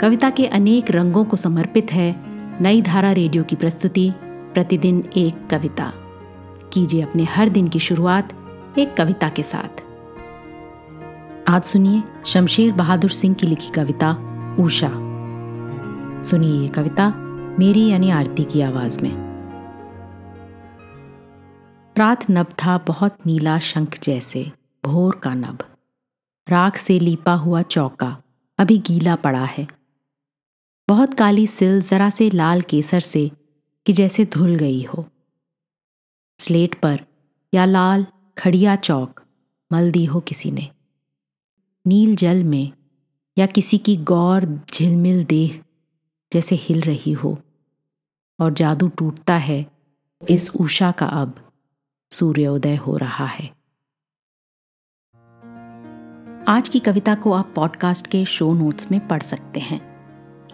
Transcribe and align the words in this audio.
कविता 0.00 0.30
के 0.30 0.46
अनेक 0.46 0.90
रंगों 0.90 1.24
को 1.24 1.36
समर्पित 1.36 1.92
है 1.92 2.16
नई 2.62 2.82
धारा 2.82 3.12
रेडियो 3.12 3.44
की 3.44 3.56
प्रस्तुति, 3.56 4.12
प्रतिदिन 4.24 5.10
एक 5.16 5.48
कविता। 5.50 5.92
कीजिए 6.72 7.02
अपने 7.02 7.24
हर 7.24 7.48
दिन 7.48 7.68
की 7.68 7.78
शुरुआत 7.78 8.32
एक 8.78 8.96
कविता 8.96 9.28
के 9.28 9.42
साथ। 9.42 9.82
आज 11.48 11.62
सुनिए 11.62 12.02
शमशेर 12.26 12.72
बहादुर 12.72 13.10
सिंह 13.10 13.34
की 13.34 13.46
लिखी 13.46 13.68
कविता, 13.68 14.10
ऊषा। 14.60 14.90
सुनिए 16.22 16.62
ये 16.62 16.68
कविता 16.68 17.12
मेरी 17.58 17.88
यानी 17.88 18.10
आरती 18.10 18.44
की 18.44 18.60
आवाज़ 18.60 19.00
में। 19.00 19.12
रात 21.98 22.30
नब 22.30 22.46
था 22.46 22.78
बहुत 22.78 23.16
नीला 23.26 23.58
शंख 23.58 23.98
जैसे, 24.02 24.52
भोर 24.84 25.20
का 25.22 25.34
नब। 25.34 25.58
राख 26.48 26.76
से 26.76 26.98
लीपा 26.98 27.34
हुआ 27.34 27.62
चौका 27.62 28.16
अभी 28.58 28.78
गीला 28.78 29.16
पड़ा 29.16 29.44
है। 29.44 29.77
बहुत 30.88 31.14
काली 31.14 31.46
सिल 31.46 31.80
जरा 31.80 32.10
से 32.10 32.30
लाल 32.30 32.62
केसर 32.62 33.00
से, 33.00 33.30
कि 33.86 33.92
जैसे 33.92 34.24
धुल 34.24 34.56
गई 34.56 34.82
हो। 34.82 35.08
स्लेट 36.38 36.80
पर, 36.80 37.00
या 37.54 37.64
लाल 37.64 38.06
खड़िया 38.38 38.76
चौक 38.76 39.22
मल 39.72 39.90
दी 39.90 40.04
हो 40.04 40.20
किसी 40.20 40.50
ने। 40.50 40.70
नील 41.86 42.16
जल 42.16 42.44
में, 42.44 42.72
या 43.38 43.46
किसी 43.46 43.78
की 43.78 43.96
गौर 43.96 44.60
झिलमिल 44.74 45.24
देह, 45.24 45.64
जैसे 46.32 46.56
हिल 46.56 46.80
रही 46.80 47.12
हो। 47.12 47.42
और 48.40 48.52
जादू 48.52 48.88
टूटता 48.88 49.36
है, 49.36 49.70
इस 50.30 50.50
उषा 50.50 50.90
का 50.90 51.06
अब, 51.06 51.52
सूर्योदय 52.12 52.76
हो 52.76 52.96
रहा 52.96 53.26
है। 53.26 53.46
आज 56.48 56.68
की 56.68 56.80
कविता 56.80 57.14
को 57.14 57.32
आप 57.32 57.52
पॉडकास्ट 57.56 58.06
के 58.06 58.24
शो 58.24 58.54
नोट्स 58.54 58.90
में 58.90 59.08
पढ़ 59.08 59.22
सकते 59.22 59.60
हैं। 59.60 59.87